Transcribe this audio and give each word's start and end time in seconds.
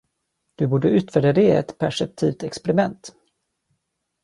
Du 0.55 0.67
borde 0.67 0.89
utvärdera 0.89 1.33
det 1.33 1.41
i 1.41 1.51
ett 1.51 1.77
perceptivt 1.77 2.43
experiment. 2.43 3.13